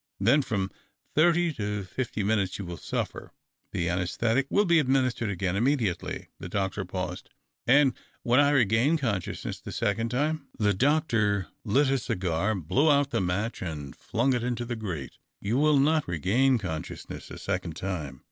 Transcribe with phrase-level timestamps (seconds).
[0.19, 0.71] Then from
[1.13, 3.33] thirty to fifty seconds you will suffer.
[3.71, 7.29] The anassthetic will be administered again immediately." The doctor paused."
[7.69, 7.93] xind
[8.23, 13.11] when I regain consciousness the second time 1" The doctor lit a cigar, blew out
[13.11, 17.75] the match, and flung it into the grate." You will uot regain consciousness a second
[17.75, 18.19] time.